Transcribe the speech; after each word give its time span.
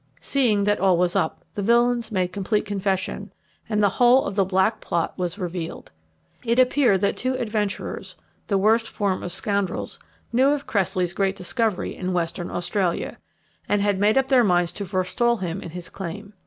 Seeing 0.19 0.63
that 0.63 0.79
all 0.79 0.97
was 0.97 1.15
up, 1.15 1.45
the 1.53 1.61
villains 1.61 2.11
made 2.11 2.33
complete 2.33 2.65
confession, 2.65 3.31
and 3.69 3.83
the 3.83 3.89
whole 4.01 4.25
of 4.25 4.33
the 4.33 4.43
black 4.43 4.81
plot 4.81 5.15
was 5.15 5.37
revealed. 5.37 5.91
It 6.43 6.57
appeared 6.57 7.01
that 7.01 7.15
two 7.15 7.35
adventurers, 7.35 8.15
the 8.47 8.57
worst 8.57 8.87
form 8.89 9.21
of 9.21 9.31
scoundrels, 9.31 9.99
knew 10.33 10.47
of 10.49 10.65
Cressley's 10.65 11.13
great 11.13 11.35
discovery 11.35 11.95
in 11.95 12.13
Western 12.13 12.49
Australia, 12.49 13.19
and 13.69 13.79
had 13.79 13.99
made 13.99 14.17
up 14.17 14.29
their 14.29 14.43
minds 14.43 14.73
to 14.73 14.87
forestall 14.87 15.37
him 15.37 15.61
in 15.61 15.69
his 15.69 15.87
claim. 15.87 16.33